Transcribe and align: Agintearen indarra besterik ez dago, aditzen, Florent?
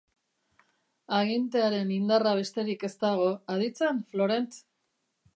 Agintearen 1.17 1.91
indarra 1.97 2.31
besterik 2.39 2.85
ez 2.89 2.91
dago, 3.03 3.27
aditzen, 3.57 4.01
Florent? 4.15 4.57